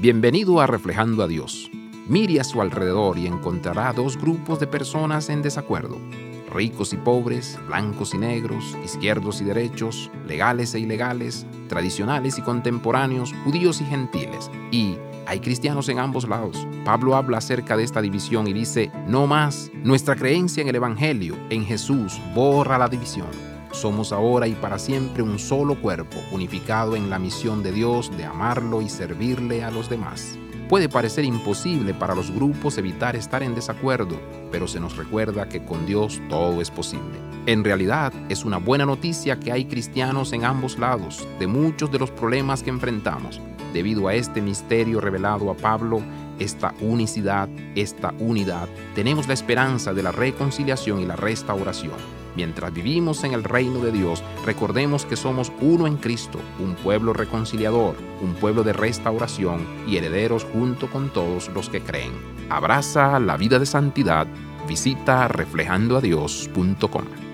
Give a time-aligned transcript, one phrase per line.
[0.00, 1.70] Bienvenido a Reflejando a Dios.
[2.08, 5.98] Mire a su alrededor y encontrará dos grupos de personas en desacuerdo.
[6.50, 13.34] Ricos y pobres, blancos y negros, izquierdos y derechos, legales e ilegales, tradicionales y contemporáneos,
[13.44, 14.50] judíos y gentiles.
[14.70, 16.66] Y hay cristianos en ambos lados.
[16.82, 21.36] Pablo habla acerca de esta división y dice, no más, nuestra creencia en el Evangelio,
[21.50, 23.49] en Jesús, borra la división.
[23.72, 28.24] Somos ahora y para siempre un solo cuerpo, unificado en la misión de Dios de
[28.24, 30.38] amarlo y servirle a los demás.
[30.68, 34.20] Puede parecer imposible para los grupos evitar estar en desacuerdo,
[34.52, 37.18] pero se nos recuerda que con Dios todo es posible.
[37.46, 41.98] En realidad, es una buena noticia que hay cristianos en ambos lados de muchos de
[41.98, 43.40] los problemas que enfrentamos.
[43.72, 46.02] Debido a este misterio revelado a Pablo,
[46.38, 52.19] esta unicidad, esta unidad, tenemos la esperanza de la reconciliación y la restauración.
[52.36, 57.12] Mientras vivimos en el reino de Dios, recordemos que somos uno en Cristo, un pueblo
[57.12, 62.12] reconciliador, un pueblo de restauración y herederos junto con todos los que creen.
[62.48, 64.26] Abraza la vida de santidad.
[64.66, 67.29] Visita reflejandoadios.com.